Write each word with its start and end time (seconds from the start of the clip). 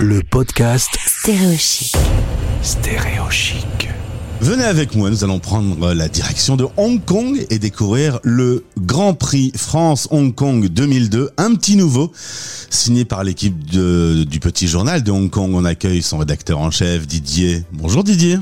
le 0.00 0.22
podcast 0.22 0.96
Stéréochic. 1.06 1.96
Stéréochic. 2.62 3.88
Venez 4.40 4.62
avec 4.62 4.94
moi, 4.94 5.10
nous 5.10 5.24
allons 5.24 5.40
prendre 5.40 5.92
la 5.92 6.08
direction 6.08 6.56
de 6.56 6.66
Hong 6.76 7.04
Kong 7.04 7.44
et 7.50 7.58
découvrir 7.58 8.20
le 8.22 8.64
Grand 8.78 9.14
Prix 9.14 9.50
France-Hong 9.56 10.32
Kong 10.32 10.68
2002, 10.68 11.30
un 11.36 11.54
petit 11.56 11.76
nouveau, 11.76 12.12
signé 12.14 13.04
par 13.04 13.24
l'équipe 13.24 13.64
du 13.64 14.38
Petit 14.40 14.68
Journal 14.68 15.02
de 15.02 15.10
Hong 15.10 15.30
Kong. 15.30 15.52
On 15.54 15.64
accueille 15.64 16.02
son 16.02 16.18
rédacteur 16.18 16.60
en 16.60 16.70
chef, 16.70 17.06
Didier. 17.08 17.64
Bonjour 17.72 18.04
Didier. 18.04 18.38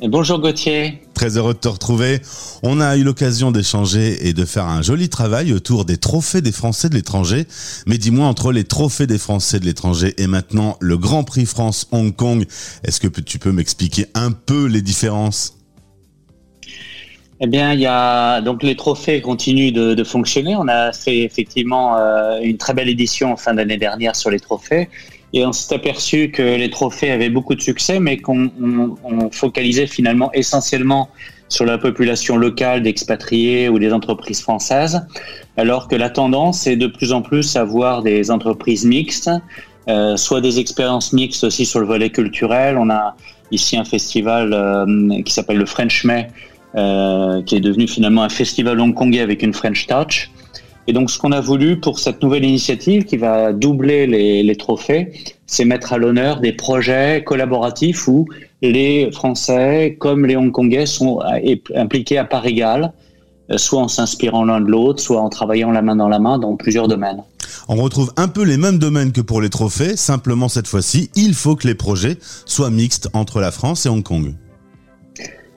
Et 0.00 0.08
bonjour 0.08 0.40
Gauthier. 0.40 1.00
Très 1.18 1.36
heureux 1.36 1.52
de 1.52 1.58
te 1.58 1.66
retrouver. 1.66 2.20
On 2.62 2.80
a 2.80 2.96
eu 2.96 3.02
l'occasion 3.02 3.50
d'échanger 3.50 4.28
et 4.28 4.32
de 4.32 4.44
faire 4.44 4.66
un 4.66 4.82
joli 4.82 5.08
travail 5.08 5.52
autour 5.52 5.84
des 5.84 5.96
trophées 5.96 6.42
des 6.42 6.52
Français 6.52 6.88
de 6.88 6.94
l'étranger. 6.94 7.48
Mais 7.88 7.98
dis-moi, 7.98 8.24
entre 8.24 8.52
les 8.52 8.62
trophées 8.62 9.08
des 9.08 9.18
Français 9.18 9.58
de 9.58 9.64
l'étranger 9.64 10.14
et 10.18 10.28
maintenant 10.28 10.76
le 10.78 10.96
Grand 10.96 11.24
Prix 11.24 11.44
France 11.44 11.88
Hong 11.90 12.14
Kong, 12.14 12.46
est-ce 12.84 13.00
que 13.00 13.08
tu 13.08 13.40
peux 13.40 13.50
m'expliquer 13.50 14.06
un 14.14 14.30
peu 14.30 14.66
les 14.66 14.80
différences? 14.80 15.58
Eh 17.40 17.48
bien, 17.48 17.72
il 17.72 17.80
y 17.80 17.86
a 17.86 18.40
donc 18.40 18.62
les 18.62 18.76
trophées 18.76 19.20
continuent 19.20 19.72
de, 19.72 20.04
fonctionner. 20.04 20.54
On 20.54 20.68
a 20.68 20.92
fait 20.92 21.24
effectivement 21.24 21.96
euh, 21.96 22.38
une 22.42 22.58
très 22.58 22.74
belle 22.74 22.88
édition 22.88 23.32
en 23.32 23.36
fin 23.36 23.54
d'année 23.54 23.76
dernière 23.76 24.14
sur 24.14 24.30
les 24.30 24.38
trophées. 24.38 24.88
Et 25.34 25.44
on 25.44 25.52
s'est 25.52 25.74
aperçu 25.74 26.30
que 26.30 26.42
les 26.42 26.70
trophées 26.70 27.10
avaient 27.10 27.28
beaucoup 27.28 27.54
de 27.54 27.60
succès, 27.60 28.00
mais 28.00 28.16
qu'on 28.16 28.50
on- 28.62 28.94
on 29.04 29.30
focalisait 29.30 29.86
finalement 29.86 30.32
essentiellement 30.32 31.10
sur 31.50 31.64
la 31.64 31.78
population 31.78 32.36
locale 32.36 32.82
d'expatriés 32.82 33.68
ou 33.68 33.78
des 33.78 33.92
entreprises 33.92 34.42
françaises, 34.42 35.06
alors 35.56 35.88
que 35.88 35.96
la 35.96 36.10
tendance 36.10 36.66
est 36.66 36.76
de 36.76 36.86
plus 36.86 37.12
en 37.12 37.22
plus 37.22 37.56
à 37.56 37.64
voir 37.64 38.02
des 38.02 38.30
entreprises 38.30 38.84
mixtes, 38.84 39.30
euh, 39.88 40.16
soit 40.16 40.40
des 40.42 40.58
expériences 40.58 41.12
mixtes 41.14 41.44
aussi 41.44 41.64
sur 41.64 41.80
le 41.80 41.86
volet 41.86 42.10
culturel. 42.10 42.76
On 42.76 42.90
a 42.90 43.16
ici 43.50 43.78
un 43.78 43.84
festival 43.84 44.52
euh, 44.52 45.22
qui 45.22 45.32
s'appelle 45.32 45.56
le 45.56 45.64
French 45.64 46.04
May, 46.04 46.28
euh, 46.74 47.42
qui 47.42 47.56
est 47.56 47.60
devenu 47.60 47.88
finalement 47.88 48.22
un 48.22 48.28
festival 48.28 48.78
hongkongais 48.78 49.20
avec 49.20 49.42
une 49.42 49.54
French 49.54 49.86
Touch. 49.86 50.30
Et 50.88 50.94
donc, 50.94 51.10
ce 51.10 51.18
qu'on 51.18 51.32
a 51.32 51.42
voulu 51.42 51.78
pour 51.78 51.98
cette 51.98 52.22
nouvelle 52.22 52.46
initiative 52.46 53.04
qui 53.04 53.18
va 53.18 53.52
doubler 53.52 54.06
les, 54.06 54.56
trophées, 54.56 55.12
c'est 55.46 55.66
mettre 55.66 55.92
à 55.92 55.98
l'honneur 55.98 56.40
des 56.40 56.54
projets 56.54 57.22
collaboratifs 57.24 58.08
où 58.08 58.26
les 58.62 59.10
Français, 59.12 59.98
comme 60.00 60.24
les 60.24 60.34
Hongkongais, 60.34 60.86
sont 60.86 61.20
impliqués 61.76 62.16
à 62.16 62.24
part 62.24 62.46
égale, 62.46 62.94
euh, 63.50 63.58
soit 63.58 63.80
en 63.80 63.88
s'inspirant 63.88 64.46
l'un 64.46 64.62
de 64.62 64.70
l'autre, 64.70 65.00
soit 65.00 65.20
en 65.20 65.28
travaillant 65.28 65.70
la 65.72 65.82
main 65.82 65.94
dans 65.94 66.08
la 66.08 66.18
main 66.18 66.38
dans 66.38 66.56
plusieurs 66.56 66.88
domaines. 66.88 67.22
On 67.68 67.76
retrouve 67.76 68.10
un 68.16 68.28
peu 68.28 68.42
les 68.42 68.56
mêmes 68.56 68.78
domaines 68.78 69.12
que 69.12 69.20
pour 69.20 69.42
les 69.42 69.50
trophées, 69.50 69.94
simplement 69.94 70.48
cette 70.48 70.68
fois-ci, 70.68 71.10
il 71.14 71.34
faut 71.34 71.54
que 71.54 71.68
les 71.68 71.74
projets 71.74 72.16
soient 72.46 72.70
mixtes 72.70 73.10
entre 73.12 73.40
la 73.40 73.50
France 73.50 73.84
et 73.84 73.90
Hong 73.90 74.02
Kong. 74.02 74.32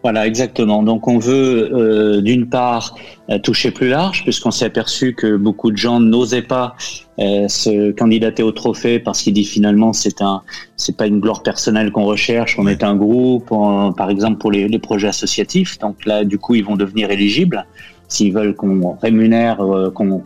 Voilà, 0.04 0.26
exactement. 0.26 0.82
Donc 0.82 1.08
on 1.08 1.20
veut 1.20 1.70
euh, 1.74 2.22
d'une 2.22 2.50
part 2.50 2.96
euh, 3.30 3.38
toucher 3.38 3.70
plus 3.70 3.88
large, 3.90 4.24
puisqu'on 4.24 4.50
s'est 4.50 4.66
aperçu 4.66 5.14
que 5.14 5.38
beaucoup 5.38 5.70
de 5.72 5.78
gens 5.78 6.00
n'osaient 6.00 6.42
pas 6.42 6.76
euh, 7.20 7.48
se 7.48 7.92
candidater 7.92 8.42
au 8.42 8.52
trophée 8.52 8.98
parce 8.98 9.22
qu'ils 9.22 9.34
disent 9.34 9.52
finalement 9.52 9.94
c'est 9.94 10.24
un 10.24 10.42
c'est 10.76 10.98
pas 10.98 11.06
une 11.06 11.20
gloire 11.20 11.44
personnelle 11.44 11.92
qu'on 11.92 12.06
recherche, 12.06 12.58
on 12.58 12.66
est 12.68 12.84
un 12.84 12.96
groupe, 12.96 13.52
on- 13.52 13.94
par 13.94 14.10
exemple 14.10 14.40
pour 14.40 14.52
les, 14.52 14.68
les 14.68 14.80
projets 14.80 15.10
associatifs. 15.10 15.78
Donc 15.78 16.04
là, 16.08 16.24
du 16.26 16.40
coup, 16.40 16.56
ils 16.56 16.66
vont 16.66 16.78
devenir 16.78 17.12
éligibles 17.12 17.68
s'ils 18.12 18.34
veulent 18.34 18.56
qu'on 18.56 18.98
rémunère, 19.02 19.62
euh, 19.62 19.90
qu'on 19.90 20.22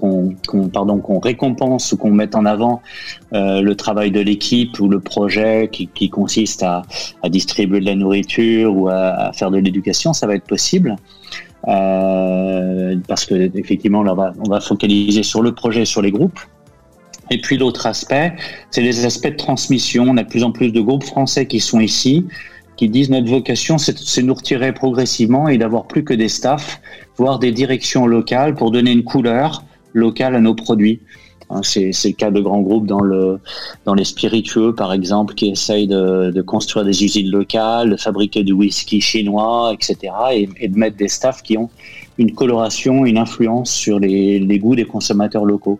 pardon, 0.73 0.97
qu'on 0.97 1.19
récompense 1.19 1.92
ou 1.92 1.97
qu'on 1.97 2.11
mette 2.11 2.36
en 2.36 2.45
avant 2.45 2.81
euh, 3.33 3.61
le 3.61 3.75
travail 3.75 4.11
de 4.11 4.19
l'équipe 4.19 4.80
ou 4.80 4.89
le 4.89 5.00
projet 5.00 5.69
qui, 5.72 6.09
consiste 6.09 6.64
à, 6.64 6.83
distribuer 7.30 7.80
de 7.80 7.86
la 7.86 7.95
nourriture 7.95 8.75
ou 8.75 8.89
à, 8.89 9.27
à 9.27 9.33
faire 9.33 9.52
de 9.52 9.58
l'éducation, 9.58 10.14
ça 10.14 10.25
va 10.27 10.36
être 10.36 10.47
possible. 10.47 10.95
Euh, 11.67 12.95
parce 13.08 13.26
que 13.26 13.36
effectivement, 13.58 14.04
là, 14.04 14.14
on 14.14 14.15
va, 14.15 14.33
on 14.39 14.49
va 14.49 14.59
focaliser 14.61 15.23
sur 15.23 15.42
le 15.42 15.54
projet, 15.54 15.86
sur 15.86 16.02
les 16.02 16.11
groupes. 16.11 16.39
Et 17.32 17.39
puis 17.42 17.58
l'autre 17.58 17.88
aspect, 17.88 18.36
c'est 18.70 18.82
les 18.82 19.05
aspects 19.05 19.30
de 19.30 19.36
transmission. 19.36 20.05
On 20.08 20.17
a 20.17 20.23
de 20.23 20.30
plus 20.30 20.43
en 20.43 20.52
plus 20.52 20.71
de 20.71 20.82
groupes 20.82 21.04
français 21.04 21.48
qui 21.48 21.59
sont 21.59 21.80
ici, 21.80 22.26
qui 22.77 22.89
disent 22.89 23.09
notre 23.09 23.30
vocation, 23.30 23.77
c'est 23.77 23.93
de 23.93 24.25
nous 24.25 24.33
retirer 24.33 24.73
progressivement 24.73 25.47
et 25.47 25.58
d'avoir 25.58 25.86
plus 25.86 26.03
que 26.03 26.13
des 26.13 26.30
staffs, 26.30 26.81
voire 27.17 27.39
des 27.39 27.52
directions 27.52 28.05
locales 28.08 28.55
pour 28.55 28.71
donner 28.71 28.91
une 28.91 29.03
couleur 29.03 29.63
locale 29.93 30.36
à 30.36 30.39
nos 30.39 30.55
produits. 30.55 30.99
Hein, 31.49 31.61
C'est 31.64 31.91
le 32.03 32.14
cas 32.14 32.31
de 32.31 32.41
grands 32.41 32.61
groupes 32.61 32.87
dans 32.87 33.02
le 33.02 33.39
dans 33.85 33.93
les 33.93 34.03
spiritueux, 34.03 34.73
par 34.73 34.91
exemple, 34.91 35.35
qui 35.35 35.49
essayent 35.49 35.87
de, 35.87 36.41
construire 36.41 36.85
des 36.85 37.03
usines 37.03 37.30
locales, 37.30 37.91
de 37.91 37.97
fabriquer 37.97 38.43
du 38.43 38.53
whisky 38.53 38.99
chinois, 38.99 39.73
etc., 39.73 40.14
et, 40.33 40.67
de 40.67 40.77
mettre 40.77 40.97
des 40.97 41.08
staffs 41.08 41.43
qui 41.43 41.58
ont 41.58 41.69
une 42.17 42.33
coloration, 42.33 43.05
une 43.05 43.17
influence 43.17 43.71
sur 43.71 43.99
les 43.99 44.59
goûts 44.59 44.75
des 44.75 44.85
consommateurs 44.85 45.45
locaux. 45.45 45.80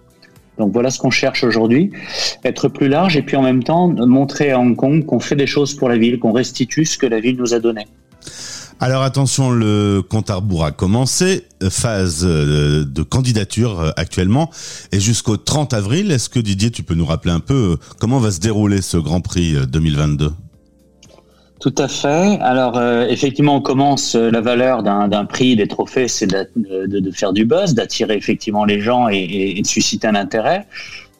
Donc 0.57 0.71
voilà 0.73 0.89
ce 0.89 0.99
qu'on 0.99 1.11
cherche 1.11 1.43
aujourd'hui, 1.43 1.91
être 2.43 2.67
plus 2.67 2.88
large 2.88 3.17
et 3.17 3.21
puis 3.21 3.35
en 3.35 3.41
même 3.41 3.63
temps 3.63 3.88
montrer 3.88 4.51
à 4.51 4.59
Hong 4.59 4.75
Kong 4.75 5.05
qu'on 5.05 5.19
fait 5.19 5.35
des 5.35 5.47
choses 5.47 5.73
pour 5.73 5.89
la 5.89 5.97
ville, 5.97 6.19
qu'on 6.19 6.31
restitue 6.31 6.85
ce 6.85 6.97
que 6.97 7.05
la 7.05 7.19
ville 7.19 7.38
nous 7.38 7.53
a 7.53 7.59
donné. 7.59 7.85
Alors 8.81 9.03
attention, 9.03 9.51
le 9.51 10.01
compte 10.01 10.29
à 10.29 10.35
rebours 10.35 10.66
a 10.66 10.71
commencé, 10.71 11.45
phase 11.69 12.25
euh, 12.25 12.83
de 12.83 13.03
candidature 13.03 13.79
euh, 13.79 13.91
actuellement, 13.95 14.49
et 14.91 14.99
jusqu'au 14.99 15.38
30 15.38 15.73
avril, 15.73 16.11
est-ce 16.11 16.27
que 16.27 16.39
Didier, 16.39 16.72
tu 16.72 16.83
peux 16.83 16.93
nous 16.93 17.05
rappeler 17.05 17.31
un 17.31 17.39
peu 17.39 17.53
euh, 17.53 17.85
comment 17.99 18.19
va 18.19 18.31
se 18.31 18.41
dérouler 18.41 18.81
ce 18.81 18.97
Grand 18.97 19.22
Prix 19.22 19.55
euh, 19.55 19.66
2022 19.66 20.31
Tout 21.66 21.74
à 21.80 21.88
fait. 21.88 22.38
Alors 22.42 22.78
euh, 22.78 23.08
effectivement, 23.09 23.56
on 23.56 23.62
commence 23.62 24.14
euh, 24.14 24.30
la 24.30 24.40
valeur 24.40 24.84
d'un 24.84 25.26
prix, 25.26 25.56
des 25.56 25.68
trophées, 25.68 26.08
c'est 26.08 26.28
de 26.28 27.12
faire 27.12 27.34
du 27.34 27.44
buzz, 27.46 27.74
d'attirer 27.74 28.16
effectivement 28.18 28.66
les 28.66 28.80
gens 28.81 29.09
et, 29.09 29.16
et- 29.18 29.58
et 29.58 29.62
de 29.64 29.66
susciter 29.66 30.06
un 30.06 30.14
intérêt. 30.14 30.68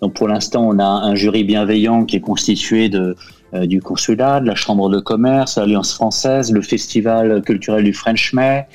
Donc 0.04 0.14
pour 0.14 0.28
l'instant, 0.28 0.64
on 0.68 0.78
a 0.78 0.86
un 0.86 1.16
jury 1.16 1.44
bienveillant 1.44 2.06
qui 2.06 2.18
est 2.18 2.22
constitué 2.32 2.90
de 2.90 3.16
euh, 3.56 3.66
du 3.66 3.82
consulat, 3.82 4.40
de 4.40 4.46
la 4.46 4.54
chambre 4.54 4.88
de 4.92 5.00
commerce, 5.00 5.58
l'Alliance 5.58 5.96
française, 5.96 6.52
le 6.52 6.62
festival 6.62 7.42
culturel 7.42 7.84
du 7.84 7.94
French 7.94 8.32
May, 8.34 8.68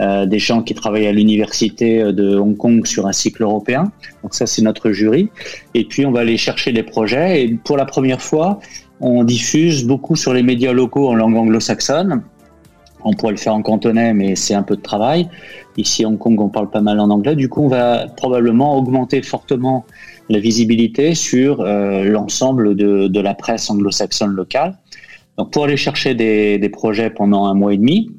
euh, 0.00 0.26
des 0.26 0.38
gens 0.38 0.62
qui 0.62 0.74
travaillent 0.74 1.06
à 1.06 1.12
l'université 1.12 2.12
de 2.12 2.36
Hong 2.36 2.56
Kong 2.56 2.86
sur 2.86 3.06
un 3.06 3.12
cycle 3.12 3.42
européen. 3.42 3.90
Donc 4.22 4.34
ça, 4.34 4.46
c'est 4.46 4.62
notre 4.62 4.92
jury. 4.92 5.30
Et 5.74 5.84
puis 5.84 6.06
on 6.06 6.12
va 6.12 6.20
aller 6.20 6.36
chercher 6.36 6.72
des 6.72 6.82
projets. 6.82 7.42
Et 7.42 7.54
pour 7.54 7.76
la 7.76 7.84
première 7.84 8.22
fois, 8.22 8.60
on 9.00 9.24
diffuse 9.24 9.84
beaucoup 9.84 10.16
sur 10.16 10.32
les 10.32 10.42
médias 10.42 10.72
locaux 10.72 11.08
en 11.08 11.14
langue 11.14 11.36
anglo-saxonne. 11.36 12.22
On 13.04 13.12
pourrait 13.12 13.32
le 13.32 13.38
faire 13.38 13.54
en 13.54 13.62
cantonais, 13.62 14.12
mais 14.12 14.34
c'est 14.34 14.54
un 14.54 14.64
peu 14.64 14.76
de 14.76 14.82
travail. 14.82 15.28
Ici, 15.76 16.04
à 16.04 16.08
Hong 16.08 16.18
Kong, 16.18 16.40
on 16.40 16.48
parle 16.48 16.70
pas 16.70 16.80
mal 16.80 16.98
en 16.98 17.10
anglais. 17.10 17.36
Du 17.36 17.48
coup, 17.48 17.62
on 17.62 17.68
va 17.68 18.06
probablement 18.16 18.76
augmenter 18.76 19.22
fortement 19.22 19.84
la 20.28 20.40
visibilité 20.40 21.14
sur 21.14 21.60
euh, 21.60 22.04
l'ensemble 22.04 22.74
de, 22.74 23.20
la 23.20 23.34
presse 23.34 23.70
anglo-saxonne 23.70 24.32
locale. 24.32 24.76
Donc, 25.36 25.52
pour 25.52 25.64
aller 25.64 25.76
chercher 25.76 26.14
des, 26.14 26.58
des 26.58 26.68
projets 26.68 27.10
pendant 27.10 27.46
un 27.46 27.54
mois 27.54 27.72
et 27.72 27.78
demi. 27.78 28.10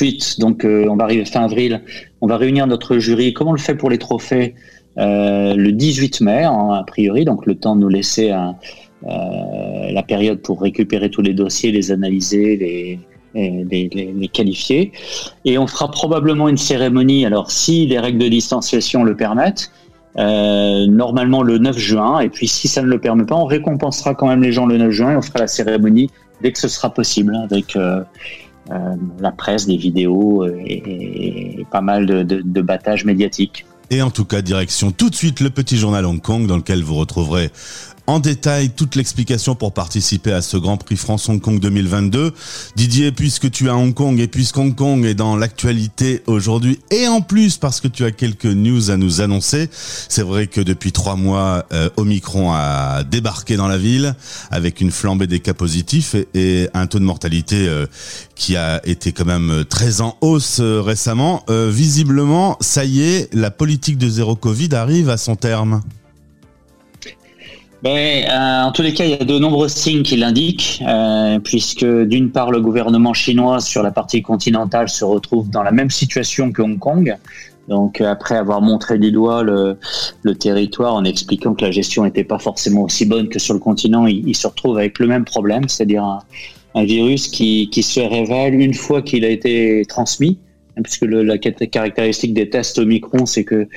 Ensuite, 0.00 0.38
donc, 0.38 0.64
euh, 0.64 0.86
on 0.88 0.94
va 0.94 1.02
arriver 1.04 1.24
fin 1.24 1.42
avril. 1.44 1.82
On 2.20 2.28
va 2.28 2.36
réunir 2.36 2.68
notre 2.68 2.98
jury, 2.98 3.32
comme 3.32 3.48
on 3.48 3.52
le 3.52 3.58
fait 3.58 3.74
pour 3.74 3.90
les 3.90 3.98
trophées, 3.98 4.54
euh, 4.96 5.56
le 5.56 5.72
18 5.72 6.20
mai, 6.20 6.44
hein, 6.44 6.70
a 6.72 6.84
priori. 6.84 7.24
Donc, 7.24 7.46
le 7.46 7.56
temps 7.56 7.74
de 7.74 7.80
nous 7.80 7.88
laisser 7.88 8.30
euh, 8.30 9.90
la 9.90 10.02
période 10.04 10.40
pour 10.40 10.62
récupérer 10.62 11.10
tous 11.10 11.20
les 11.22 11.34
dossiers, 11.34 11.72
les 11.72 11.90
analyser, 11.90 12.56
les, 12.56 13.00
les, 13.34 13.88
les- 13.92 14.12
les 14.16 14.28
qualifier. 14.28 14.92
Et 15.44 15.58
on 15.58 15.66
fera 15.66 15.90
probablement 15.90 16.48
une 16.48 16.58
cérémonie, 16.58 17.26
alors 17.26 17.50
si 17.50 17.84
les 17.88 17.98
règles 17.98 18.18
de 18.20 18.28
distanciation 18.28 19.02
le 19.02 19.16
permettent, 19.16 19.72
euh, 20.16 20.86
normalement 20.86 21.42
le 21.42 21.58
9 21.58 21.76
juin. 21.76 22.20
Et 22.20 22.28
puis 22.28 22.46
si 22.46 22.68
ça 22.68 22.82
ne 22.82 22.86
le 22.86 23.00
permet 23.00 23.24
pas, 23.24 23.34
on 23.34 23.46
récompensera 23.46 24.14
quand 24.14 24.28
même 24.28 24.44
les 24.44 24.52
gens 24.52 24.66
le 24.66 24.78
9 24.78 24.90
juin 24.92 25.10
et 25.14 25.16
on 25.16 25.22
fera 25.22 25.40
la 25.40 25.48
cérémonie 25.48 26.08
dès 26.40 26.52
que 26.52 26.58
ce 26.60 26.68
sera 26.68 26.94
possible 26.94 27.34
avec 27.50 27.74
euh, 27.74 28.00
la 29.20 29.32
presse, 29.32 29.66
des 29.66 29.76
vidéos 29.76 30.44
euh, 30.44 30.56
et, 30.64 31.66
pas 31.70 31.80
mal 31.80 32.06
de 32.06 32.60
battages 32.62 33.04
médiatiques. 33.04 33.64
Et 33.90 34.02
en 34.02 34.10
tout 34.10 34.24
cas, 34.24 34.42
direction 34.42 34.90
tout 34.90 35.08
de 35.08 35.14
suite 35.14 35.40
le 35.40 35.50
Petit 35.50 35.78
Journal 35.78 36.04
Hong 36.04 36.20
Kong, 36.20 36.46
dans 36.46 36.56
lequel 36.56 36.82
vous 36.82 36.94
retrouverez 36.94 37.50
en 38.08 38.20
détail 38.20 38.70
toute 38.70 38.96
l'explication 38.96 39.54
pour 39.54 39.74
participer 39.74 40.32
à 40.32 40.40
ce 40.40 40.56
Grand 40.56 40.78
Prix 40.78 40.96
France 40.96 41.28
Hong 41.28 41.42
Kong 41.42 41.60
2022. 41.60 42.32
Didier, 42.74 43.12
puisque 43.12 43.50
tu 43.50 43.66
es 43.66 43.68
à 43.68 43.76
Hong 43.76 43.92
Kong 43.92 44.18
et 44.18 44.28
puisque 44.28 44.56
Hong 44.56 44.74
Kong 44.74 45.04
est 45.04 45.14
dans 45.14 45.36
l'actualité 45.36 46.22
aujourd'hui, 46.26 46.80
et 46.90 47.06
en 47.06 47.20
plus 47.20 47.58
parce 47.58 47.82
que 47.82 47.88
tu 47.88 48.06
as 48.06 48.10
quelques 48.10 48.46
news 48.46 48.90
à 48.90 48.96
nous 48.96 49.20
annoncer, 49.20 49.68
c'est 49.72 50.22
vrai 50.22 50.46
que 50.46 50.62
depuis 50.62 50.90
trois 50.90 51.16
mois, 51.16 51.66
euh, 51.74 51.90
Omicron 51.98 52.50
a 52.50 53.04
débarqué 53.04 53.56
dans 53.56 53.68
la 53.68 53.76
ville 53.76 54.14
avec 54.50 54.80
une 54.80 54.90
flambée 54.90 55.26
des 55.26 55.40
cas 55.40 55.54
positifs 55.54 56.16
et, 56.32 56.70
un 56.72 56.86
taux 56.86 57.00
de 57.00 57.04
mortalité 57.04 57.68
euh, 57.68 57.86
qui 58.34 58.56
a 58.56 58.80
été 58.86 59.12
quand 59.12 59.26
même 59.26 59.66
très 59.68 60.00
en 60.00 60.16
hausse 60.22 60.60
euh, 60.60 60.80
récemment. 60.80 61.44
Visiblement, 61.48 62.56
ça 62.60 62.86
y 62.86 63.02
est, 63.02 63.28
la 63.34 63.50
politique 63.50 63.98
de 63.98 64.08
zéro 64.08 64.34
Covid 64.34 64.74
arrive 64.74 65.10
à 65.10 65.18
son 65.18 65.36
terme. 65.36 65.82
Ben, 67.82 68.24
euh, 68.24 68.62
en 68.64 68.72
tous 68.72 68.82
les 68.82 68.92
cas, 68.92 69.04
il 69.04 69.10
y 69.10 69.14
a 69.14 69.24
de 69.24 69.38
nombreux 69.38 69.68
signes 69.68 70.02
qui 70.02 70.16
l'indiquent, 70.16 70.82
euh, 70.86 71.38
puisque 71.38 71.84
d'une 71.84 72.30
part, 72.30 72.50
le 72.50 72.60
gouvernement 72.60 73.14
chinois 73.14 73.60
sur 73.60 73.82
la 73.82 73.90
partie 73.90 74.22
continentale 74.22 74.88
se 74.88 75.04
retrouve 75.04 75.48
dans 75.50 75.62
la 75.62 75.70
même 75.70 75.90
situation 75.90 76.50
que 76.50 76.62
Hong 76.62 76.78
Kong. 76.78 77.16
Donc, 77.68 78.00
après 78.00 78.36
avoir 78.36 78.62
montré 78.62 78.98
du 78.98 79.12
doigt 79.12 79.42
le, 79.42 79.76
le 80.22 80.34
territoire 80.34 80.94
en 80.94 81.04
expliquant 81.04 81.54
que 81.54 81.64
la 81.64 81.70
gestion 81.70 82.04
n'était 82.04 82.24
pas 82.24 82.38
forcément 82.38 82.82
aussi 82.82 83.04
bonne 83.04 83.28
que 83.28 83.38
sur 83.38 83.54
le 83.54 83.60
continent, 83.60 84.06
il, 84.06 84.34
se 84.34 84.46
retrouve 84.46 84.78
avec 84.78 84.98
le 84.98 85.06
même 85.06 85.24
problème, 85.24 85.68
c'est-à-dire 85.68 86.02
un, 86.02 86.84
virus 86.84 87.28
qui, 87.28 87.68
qui 87.70 87.82
se 87.82 88.00
révèle 88.00 88.54
une 88.54 88.74
fois 88.74 89.02
qu'il 89.02 89.24
a 89.24 89.28
été 89.28 89.84
transmis 89.88 90.38
puisque 90.82 91.02
le, 91.02 91.22
la 91.22 91.38
caractéristique 91.38 92.34
des 92.34 92.48
tests 92.50 92.78
Omicron, 92.78 93.26
c'est 93.26 93.44
que 93.44 93.68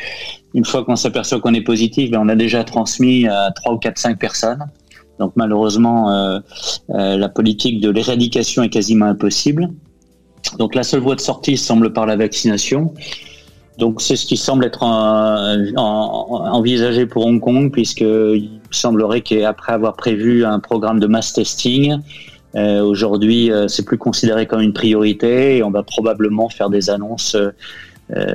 une 0.54 0.66
fois 0.66 0.84
qu'on 0.84 0.96
s'aperçoit 0.96 1.40
qu'on 1.40 1.54
est 1.54 1.62
positif, 1.62 2.12
ben 2.12 2.20
on 2.22 2.30
a 2.30 2.36
déjà 2.36 2.64
transmis 2.64 3.28
à 3.28 3.52
3 3.52 3.74
ou 3.74 3.78
4, 3.78 3.98
5 3.98 4.20
personnes. 4.20 4.66
Donc 5.20 5.34
malheureusement, 5.36 6.12
euh, 6.12 6.40
euh, 6.92 7.18
la 7.18 7.30
politique 7.30 7.80
de 7.80 7.90
l'éradication 7.90 8.64
est 8.64 8.70
quasiment 8.70 9.06
impossible. 9.06 9.70
Donc 10.58 10.76
la 10.76 10.84
seule 10.84 11.02
voie 11.02 11.16
de 11.16 11.22
sortie 11.22 11.58
semble 11.58 11.94
par 11.94 12.06
la 12.06 12.16
vaccination. 12.16 12.94
Donc 13.78 14.02
c'est 14.02 14.16
ce 14.16 14.26
qui 14.26 14.38
semble 14.38 14.66
être 14.66 14.84
en, 14.84 15.78
envisagé 15.78 17.06
pour 17.06 17.26
Hong 17.26 17.40
Kong, 17.40 17.72
puisqu'il 17.72 18.60
semblerait 18.72 19.22
qu'après 19.22 19.74
avoir 19.74 19.96
prévu 19.96 20.44
un 20.44 20.60
programme 20.60 21.00
de 21.00 21.08
mass 21.08 21.34
testing, 21.34 21.98
euh, 22.56 22.82
Aujourd'hui, 22.82 23.52
euh, 23.52 23.68
c'est 23.68 23.86
plus 23.86 23.98
considéré 23.98 24.46
comme 24.46 24.62
une 24.62 24.74
priorité 24.74 25.58
et 25.58 25.64
on 25.64 25.72
va 25.72 25.84
probablement 25.84 26.50
faire 26.50 26.70
des 26.70 26.90
annonces 26.90 27.36
euh, 27.36 27.52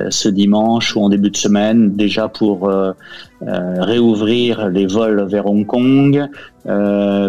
ce 0.09 0.29
dimanche 0.29 0.95
ou 0.95 1.01
en 1.01 1.09
début 1.09 1.29
de 1.29 1.37
semaine 1.37 1.95
déjà 1.95 2.27
pour 2.27 2.71
réouvrir 3.41 4.69
les 4.69 4.87
vols 4.87 5.27
vers 5.29 5.45
Hong 5.45 5.65
Kong, 5.65 6.27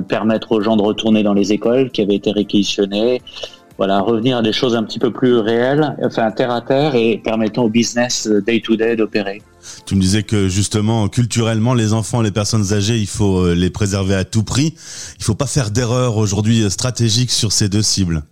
permettre 0.08 0.52
aux 0.52 0.60
gens 0.60 0.76
de 0.76 0.82
retourner 0.82 1.22
dans 1.22 1.34
les 1.34 1.52
écoles 1.52 1.90
qui 1.90 2.02
avaient 2.02 2.16
été 2.16 2.30
réquisitionnées 2.32 3.20
voilà, 3.78 4.00
revenir 4.00 4.38
à 4.38 4.42
des 4.42 4.52
choses 4.52 4.74
un 4.74 4.82
petit 4.82 4.98
peu 4.98 5.12
plus 5.12 5.36
réelles, 5.36 5.96
enfin 6.02 6.32
terre 6.32 6.50
à 6.50 6.60
terre 6.60 6.96
et 6.96 7.20
permettant 7.22 7.62
au 7.62 7.68
business 7.68 8.28
day 8.44 8.60
to 8.60 8.74
day 8.74 8.96
d'opérer. 8.96 9.40
Tu 9.86 9.94
me 9.94 10.00
disais 10.00 10.24
que 10.24 10.48
justement, 10.48 11.08
culturellement, 11.08 11.74
les 11.74 11.92
enfants, 11.92 12.20
les 12.20 12.32
personnes 12.32 12.72
âgées, 12.72 12.98
il 12.98 13.06
faut 13.06 13.38
euh, 13.38 13.54
les 13.54 13.70
préserver 13.70 14.16
à 14.16 14.24
tout 14.24 14.42
prix. 14.42 14.74
Il 15.18 15.24
faut 15.24 15.34
pas 15.34 15.46
faire 15.46 15.70
d'erreur 15.70 16.16
aujourd'hui 16.16 16.62
euh, 16.62 16.70
stratégique 16.70 17.30
sur 17.30 17.52
ces 17.52 17.68
deux 17.68 17.82
cibles. 17.82 18.24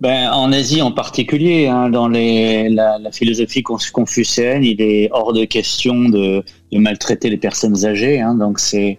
Ben, 0.00 0.30
en 0.32 0.50
Asie 0.52 0.80
en 0.80 0.92
particulier, 0.92 1.66
hein, 1.66 1.90
dans 1.90 2.08
les, 2.08 2.70
la, 2.70 2.98
la, 2.98 3.12
philosophie 3.12 3.62
confucéenne, 3.62 4.64
il 4.64 4.80
est 4.80 5.10
hors 5.12 5.34
de 5.34 5.44
question 5.44 6.08
de, 6.08 6.42
de 6.72 6.78
maltraiter 6.78 7.28
les 7.28 7.36
personnes 7.36 7.84
âgées. 7.84 8.18
Hein, 8.20 8.34
donc 8.34 8.58
c'est 8.60 8.98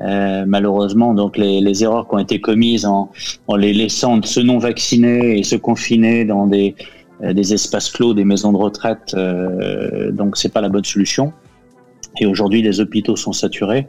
euh, 0.00 0.44
malheureusement 0.46 1.12
donc 1.12 1.36
les, 1.36 1.60
les, 1.60 1.82
erreurs 1.82 2.08
qui 2.08 2.14
ont 2.14 2.18
été 2.18 2.40
commises 2.40 2.86
en, 2.86 3.10
en 3.48 3.56
les 3.56 3.74
laissant 3.74 4.22
se 4.22 4.38
non 4.38 4.58
vacciner 4.58 5.38
et 5.38 5.42
se 5.42 5.56
confiner 5.56 6.24
dans 6.24 6.46
des 6.46 6.76
euh, 7.22 7.32
des 7.32 7.52
espaces 7.52 7.90
clos, 7.90 8.14
des 8.14 8.24
maisons 8.24 8.52
de 8.52 8.58
retraite, 8.58 9.12
euh, 9.14 10.12
donc 10.12 10.36
c'est 10.36 10.52
pas 10.52 10.60
la 10.60 10.68
bonne 10.68 10.84
solution. 10.84 11.32
Et 12.20 12.26
aujourd'hui, 12.26 12.62
les 12.62 12.80
hôpitaux 12.80 13.16
sont 13.16 13.32
saturés. 13.32 13.88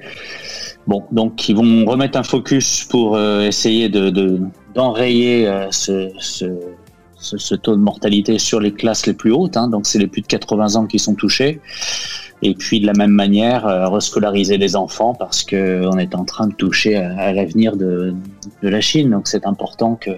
Bon, 0.87 1.03
donc 1.11 1.47
ils 1.47 1.55
vont 1.55 1.85
remettre 1.85 2.17
un 2.17 2.23
focus 2.23 2.83
pour 2.85 3.15
euh, 3.15 3.41
essayer 3.41 3.87
de, 3.87 4.39
d'enrayer 4.73 5.47
euh, 5.47 5.67
ce, 5.71 6.09
ce, 6.19 7.55
taux 7.55 7.75
de 7.75 7.81
mortalité 7.81 8.39
sur 8.39 8.59
les 8.59 8.73
classes 8.73 9.05
les 9.05 9.13
plus 9.13 9.31
hautes. 9.31 9.57
Hein, 9.57 9.67
donc 9.67 9.87
c'est 9.87 9.99
les 9.99 10.07
plus 10.07 10.21
de 10.21 10.27
80 10.27 10.75
ans 10.75 10.85
qui 10.85 10.99
sont 10.99 11.15
touchés. 11.15 11.59
Et 12.41 12.53
puis 12.53 12.79
de 12.79 12.85
la 12.85 12.93
même 12.93 13.11
manière, 13.11 13.65
rescolariser 13.91 14.57
les 14.57 14.77
enfants 14.77 15.13
parce 15.13 15.43
que 15.43 15.85
on 15.85 15.97
est 15.97 16.15
en 16.15 16.23
train 16.23 16.47
de 16.47 16.53
toucher 16.53 16.95
à, 16.95 17.13
à 17.19 17.33
l'avenir 17.33 17.75
de, 17.75 18.13
de 18.63 18.69
la 18.69 18.79
Chine. 18.79 19.09
Donc 19.09 19.27
c'est 19.27 19.45
important 19.45 19.95
que 19.95 20.11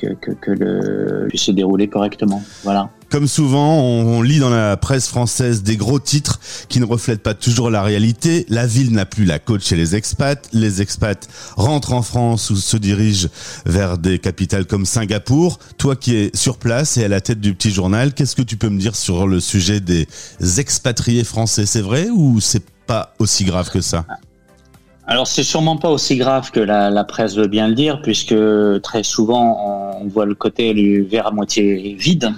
que, 0.00 0.32
que, 0.32 0.50
le 0.50 1.26
puisse 1.28 1.42
se 1.42 1.52
dérouler 1.52 1.88
correctement. 1.88 2.42
Voilà. 2.64 2.90
Comme 3.10 3.26
souvent, 3.26 3.80
on, 3.80 4.22
lit 4.22 4.38
dans 4.38 4.50
la 4.50 4.76
presse 4.76 5.08
française 5.08 5.64
des 5.64 5.76
gros 5.76 5.98
titres 5.98 6.38
qui 6.68 6.78
ne 6.78 6.84
reflètent 6.84 7.22
pas 7.22 7.34
toujours 7.34 7.68
la 7.68 7.82
réalité. 7.82 8.46
La 8.48 8.66
ville 8.66 8.92
n'a 8.92 9.04
plus 9.04 9.24
la 9.24 9.40
côte 9.40 9.62
chez 9.62 9.74
les 9.74 9.96
expats. 9.96 10.48
Les 10.52 10.80
expats 10.80 11.28
rentrent 11.56 11.92
en 11.92 12.02
France 12.02 12.50
ou 12.50 12.56
se 12.56 12.76
dirigent 12.76 13.28
vers 13.66 13.98
des 13.98 14.20
capitales 14.20 14.64
comme 14.64 14.86
Singapour. 14.86 15.58
Toi 15.76 15.96
qui 15.96 16.14
es 16.14 16.30
sur 16.34 16.58
place 16.58 16.98
et 16.98 17.04
à 17.04 17.08
la 17.08 17.20
tête 17.20 17.40
du 17.40 17.52
petit 17.52 17.72
journal, 17.72 18.14
qu'est-ce 18.14 18.36
que 18.36 18.42
tu 18.42 18.56
peux 18.56 18.68
me 18.68 18.78
dire 18.78 18.94
sur 18.94 19.26
le 19.26 19.40
sujet 19.40 19.80
des 19.80 20.06
expatriés 20.58 21.24
français? 21.24 21.66
C'est 21.66 21.82
vrai 21.82 22.08
ou 22.10 22.40
c'est 22.40 22.64
pas 22.86 23.14
aussi 23.18 23.44
grave 23.44 23.70
que 23.70 23.80
ça? 23.80 24.04
Alors 25.10 25.26
c'est 25.26 25.42
sûrement 25.42 25.76
pas 25.76 25.90
aussi 25.90 26.14
grave 26.16 26.52
que 26.52 26.60
la, 26.60 26.88
la, 26.88 27.02
presse 27.02 27.34
veut 27.34 27.48
bien 27.48 27.66
le 27.66 27.74
dire, 27.74 28.00
puisque 28.00 28.34
très 28.82 29.02
souvent 29.02 29.79
on 30.00 30.08
voit 30.08 30.26
le 30.26 30.34
côté 30.34 30.74
du 30.74 31.02
verre 31.02 31.26
à 31.26 31.30
moitié 31.30 31.94
vide. 31.98 32.32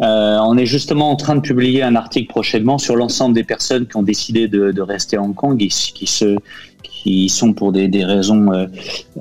Euh, 0.00 0.38
on 0.40 0.56
est 0.56 0.66
justement 0.66 1.10
en 1.10 1.16
train 1.16 1.36
de 1.36 1.40
publier 1.40 1.82
un 1.82 1.94
article 1.94 2.28
prochainement 2.28 2.78
sur 2.78 2.96
l'ensemble 2.96 3.34
des 3.34 3.44
personnes 3.44 3.86
qui 3.86 3.96
ont 3.96 4.02
décidé 4.02 4.48
de, 4.48 4.80
rester 4.80 5.16
à 5.16 5.22
Hong 5.22 5.34
Kong 5.34 5.56
qui 5.56 7.28
sont 7.28 7.52
pour 7.52 7.72
des, 7.72 8.04
raisons, 8.04 8.52
euh, 8.52 8.66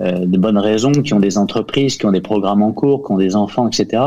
euh, 0.02 0.26
de 0.26 0.38
bonnes 0.38 0.58
raisons, 0.58 0.92
qui 0.92 1.14
ont 1.14 1.20
des 1.20 1.38
entreprises, 1.38 1.98
qui 1.98 2.06
ont 2.06 2.12
des 2.12 2.22
programmes 2.22 2.64
en 2.64 2.72
cours, 2.72 3.06
qui 3.06 3.12
ont 3.12 3.18
des 3.18 3.36
enfants, 3.36 3.68
etc. 3.68 4.04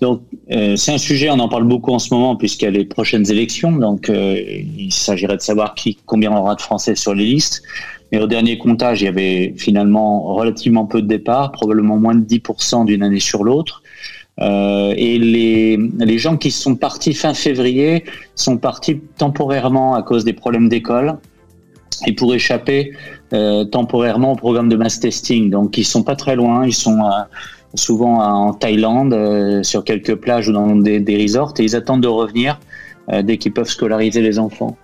Donc 0.00 0.22
c'est 0.48 0.92
un 0.92 0.98
sujet, 0.98 1.30
on 1.30 1.38
en 1.38 1.48
parle 1.48 1.64
beaucoup 1.64 1.92
en 1.92 1.98
ce 1.98 2.12
moment 2.12 2.36
puisqu'il 2.36 2.64
y 2.64 2.68
a 2.68 2.72
les 2.72 2.84
prochaines 2.84 3.30
élections. 3.30 3.72
Donc 3.72 4.10
il 4.10 4.92
s'agirait 4.92 5.36
de 5.36 5.42
savoir 5.42 5.74
qui, 5.74 5.96
combien 6.04 6.32
on 6.32 6.36
aura 6.38 6.56
de 6.56 6.60
Français 6.60 6.94
sur 6.94 7.14
les 7.14 7.24
listes. 7.24 7.62
Mais 8.12 8.20
au 8.20 8.26
dernier 8.26 8.58
comptage, 8.58 9.02
il 9.02 9.06
y 9.06 9.08
avait 9.08 9.54
finalement 9.56 10.34
relativement 10.34 10.86
peu 10.86 11.02
de 11.02 11.06
départs, 11.06 11.52
probablement 11.52 11.96
moins 11.96 12.14
de 12.14 12.24
10% 12.24 12.84
d'une 12.86 13.02
année 13.02 13.20
sur 13.20 13.44
l'autre. 13.44 13.82
Euh, 14.40 14.94
et 14.96 15.18
les, 15.18 15.76
les 15.76 16.18
gens 16.18 16.36
qui 16.36 16.50
sont 16.50 16.74
partis 16.74 17.14
fin 17.14 17.34
février 17.34 18.04
sont 18.34 18.56
partis 18.56 19.00
temporairement 19.16 19.94
à 19.94 20.02
cause 20.02 20.24
des 20.24 20.32
problèmes 20.32 20.68
d'école 20.68 21.18
et 22.06 22.12
pour 22.12 22.34
échapper 22.34 22.92
euh, 23.32 23.64
temporairement 23.64 24.32
au 24.32 24.36
programme 24.36 24.68
de 24.68 24.76
mass 24.76 24.98
testing. 24.98 25.50
Donc 25.50 25.78
ils 25.78 25.84
sont 25.84 26.02
pas 26.02 26.16
très 26.16 26.34
loin, 26.34 26.66
ils 26.66 26.74
sont 26.74 27.00
euh, 27.04 27.10
souvent 27.74 28.20
en 28.20 28.52
Thaïlande, 28.52 29.62
sur 29.62 29.84
quelques 29.84 30.16
plages 30.16 30.48
ou 30.48 30.52
dans 30.52 30.76
des, 30.76 31.00
des, 31.00 31.16
resorts, 31.22 31.54
et 31.58 31.64
ils 31.64 31.76
attendent 31.76 32.02
de 32.02 32.08
revenir 32.08 32.58
euh, 33.12 33.22
dès 33.22 33.38
qu'ils 33.38 33.52
peuvent 33.52 33.68
scolariser 33.68 34.20
les 34.20 34.38
enfants. 34.38 34.76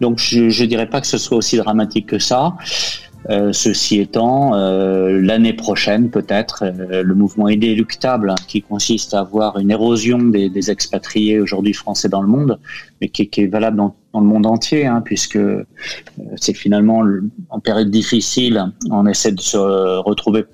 Donc 0.00 0.18
je 0.18 0.62
ne 0.62 0.66
dirais 0.66 0.88
pas 0.88 1.00
que 1.00 1.06
ce 1.06 1.18
soit 1.18 1.36
aussi 1.36 1.56
dramatique 1.56 2.06
que 2.06 2.18
ça. 2.18 2.54
Euh, 3.28 3.52
ceci 3.52 4.00
étant, 4.00 4.54
euh, 4.54 5.20
l'année 5.20 5.52
prochaine, 5.52 6.10
peut-être, 6.10 6.64
euh, 6.64 7.02
le 7.02 7.14
mouvement 7.14 7.48
inéluctable 7.48 8.30
hein, 8.30 8.34
qui 8.48 8.62
consiste 8.62 9.12
à 9.12 9.20
avoir 9.20 9.58
une 9.58 9.70
érosion 9.70 10.18
des, 10.18 10.48
des 10.48 10.70
expatriés 10.70 11.38
aujourd'hui 11.38 11.74
français 11.74 12.08
dans 12.08 12.22
le 12.22 12.28
monde, 12.28 12.58
mais 13.00 13.08
qui, 13.08 13.28
qui 13.28 13.42
est 13.42 13.46
valable 13.46 13.76
dans, 13.76 13.94
dans, 14.14 14.20
le 14.20 14.26
monde 14.26 14.46
entier, 14.46 14.86
hein, 14.86 15.02
puisque 15.04 15.36
euh, 15.36 15.66
c'est 16.36 16.54
finalement 16.54 17.04
en 17.50 17.60
période 17.60 17.90
difficile, 17.90 18.72
on 18.90 19.06
essaie 19.06 19.32
de 19.32 19.40
se 19.40 19.58
retrouver 19.98 20.44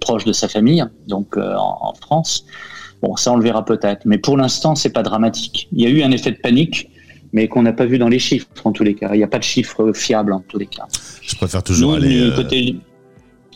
proche 0.00 0.24
de 0.24 0.32
sa 0.32 0.48
famille, 0.48 0.84
donc 1.06 1.36
en, 1.36 1.78
en 1.80 1.94
France. 1.94 2.44
Bon, 3.04 3.16
ça 3.16 3.32
on 3.32 3.36
le 3.36 3.42
verra 3.42 3.66
peut-être, 3.66 4.06
mais 4.06 4.16
pour 4.16 4.38
l'instant 4.38 4.74
c'est 4.74 4.92
pas 4.92 5.02
dramatique. 5.02 5.68
Il 5.72 5.82
y 5.82 5.86
a 5.86 5.90
eu 5.90 6.02
un 6.02 6.10
effet 6.10 6.30
de 6.30 6.38
panique, 6.38 6.88
mais 7.34 7.48
qu'on 7.48 7.62
n'a 7.62 7.74
pas 7.74 7.84
vu 7.84 7.98
dans 7.98 8.08
les 8.08 8.18
chiffres 8.18 8.46
en 8.64 8.72
tous 8.72 8.82
les 8.82 8.94
cas. 8.94 9.10
Il 9.12 9.18
n'y 9.18 9.24
a 9.24 9.28
pas 9.28 9.38
de 9.38 9.44
chiffres 9.44 9.92
fiables 9.92 10.32
en 10.32 10.40
tous 10.40 10.56
les 10.56 10.66
cas. 10.66 10.86
Je 11.20 11.36
préfère 11.36 11.62
toujours 11.62 11.90
Nous, 11.90 11.96
aller. 11.96 12.08
Du 12.08 12.22
euh, 12.22 12.36
côté, 12.36 12.76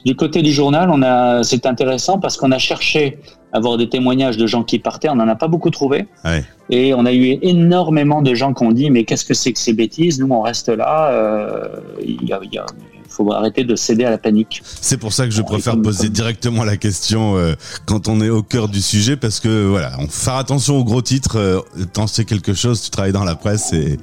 du 0.05 0.15
côté 0.17 0.43
du 0.43 0.53
journal, 0.53 0.91
on 0.93 1.03
a, 1.03 1.43
c'est 1.45 1.65
intéressant 1.65 2.19
parce 2.19 2.37
qu'on 2.37 2.53
a 2.53 2.59
cherché 2.59 3.21
à 3.55 3.57
avoir 3.57 3.79
des 3.79 3.89
témoignages 3.89 4.37
de 4.37 4.47
gens 4.47 4.65
qui 4.65 4.79
partaient. 4.81 5.09
On 5.09 5.17
n'en 5.17 5.29
a 5.29 5.37
pas 5.37 5.49
beaucoup 5.49 5.71
trouvé. 5.71 6.05
Ouais. 6.27 6.45
Et 6.69 6.93
on 6.93 7.07
a 7.07 7.15
eu 7.15 7.39
énormément 7.41 8.21
de 8.21 8.35
gens 8.35 8.53
qui 8.53 8.65
ont 8.65 8.73
dit 8.73 8.91
mais 8.91 9.05
qu'est-ce 9.05 9.25
que 9.25 9.33
c'est 9.33 9.55
que 9.55 9.59
ces 9.59 9.73
bêtises? 9.73 10.21
Nous, 10.21 10.29
on 10.31 10.43
reste 10.43 10.69
là. 10.69 11.11
Euh, 11.11 11.81
il 12.03 12.29
y 12.29 12.35
a, 12.35 12.41
il 12.43 12.53
y 12.53 12.59
a 12.59 12.67
faut 13.09 13.33
arrêter 13.33 13.65
de 13.65 13.75
céder 13.77 14.05
à 14.05 14.11
la 14.11 14.19
panique. 14.19 14.63
C'est 14.65 14.97
pour 14.97 15.13
ça 15.13 15.25
que 15.25 15.33
je 15.33 15.43
préfère 15.43 15.81
poser 15.81 16.09
directement 16.09 16.65
la 16.65 16.77
question 16.77 17.37
euh, 17.37 17.55
quand 17.87 18.09
on 18.09 18.21
est 18.21 18.29
au 18.29 18.43
cœur 18.43 18.69
du 18.69 18.81
sujet, 18.81 19.17
parce 19.17 19.41
que 19.41 19.67
voilà, 19.67 19.93
on 19.99 20.07
faire 20.07 20.37
attention 20.37 20.77
aux 20.77 20.85
gros 20.85 21.03
titres. 21.03 21.37
Euh, 21.37 21.61
T'en 21.93 22.07
sais 22.07 22.25
quelque 22.25 22.55
chose, 22.55 22.83
tu 22.83 22.91
travailles 22.91 23.13
dans 23.13 23.25
la 23.25 23.35
presse 23.35 23.73
et. 23.73 23.99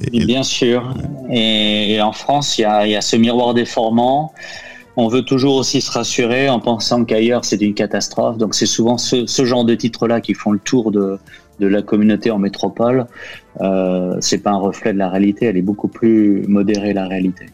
et 0.00 0.24
Bien 0.24 0.42
sûr. 0.42 0.94
Et, 1.30 1.94
et, 1.94 2.02
en 2.02 2.12
France, 2.12 2.58
il 2.58 2.62
y 2.62 2.64
a, 2.64 2.86
y 2.86 2.96
a 2.96 3.00
ce 3.00 3.16
miroir 3.16 3.54
déformant. 3.54 4.32
On 4.96 5.08
veut 5.08 5.22
toujours 5.22 5.56
aussi 5.56 5.80
se 5.80 5.90
rassurer 5.90 6.48
en 6.48 6.60
pensant 6.60 7.04
qu'ailleurs 7.04 7.44
c'est 7.44 7.60
une 7.60 7.74
catastrophe. 7.74 8.38
Donc 8.38 8.54
c'est 8.54 8.66
souvent 8.66 8.96
ce, 8.96 9.26
ce 9.26 9.44
genre 9.44 9.64
de 9.64 9.74
titres-là 9.74 10.20
qui 10.20 10.34
font 10.34 10.52
le 10.52 10.60
tour 10.60 10.92
de, 10.92 11.18
de 11.60 11.66
la 11.66 11.82
communauté 11.82 12.30
en 12.30 12.38
métropole. 12.38 13.06
Euh, 13.60 14.16
c'est 14.20 14.38
pas 14.38 14.50
un 14.50 14.58
reflet 14.58 14.92
de 14.92 14.98
la 14.98 15.08
réalité, 15.08 15.46
elle 15.46 15.56
est 15.56 15.62
beaucoup 15.62 15.88
plus 15.88 16.44
modérée 16.48 16.92
la 16.92 17.06
réalité. 17.06 17.46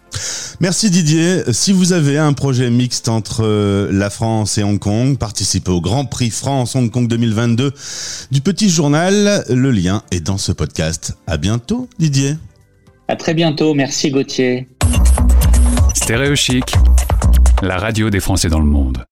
Merci 0.61 0.91
Didier. 0.91 1.43
Si 1.53 1.73
vous 1.73 1.95
avez 1.95 2.19
un 2.19 2.35
projet 2.35 2.69
mixte 2.69 3.09
entre 3.09 3.45
euh, 3.45 3.89
la 3.91 4.11
France 4.11 4.59
et 4.59 4.63
Hong 4.63 4.79
Kong, 4.79 5.17
participez 5.17 5.71
au 5.71 5.81
Grand 5.81 6.05
Prix 6.05 6.29
France 6.29 6.77
Hong 6.77 6.91
Kong 6.91 7.09
2022 7.09 7.73
du 8.31 8.41
Petit 8.43 8.69
Journal. 8.69 9.43
Le 9.49 9.71
lien 9.71 10.03
est 10.11 10.21
dans 10.21 10.37
ce 10.37 10.53
podcast. 10.53 11.17
À 11.27 11.39
bientôt 11.39 11.89
Didier. 11.99 12.35
À 13.09 13.17
très 13.17 13.33
bientôt. 13.33 13.73
Merci 13.73 14.11
Gauthier. 14.11 14.69
Stéréo 15.95 16.37
Chic, 16.37 16.75
la 17.63 17.79
radio 17.79 18.11
des 18.11 18.21
Français 18.21 18.51
dans 18.51 18.61
le 18.61 18.67
monde. 18.67 19.07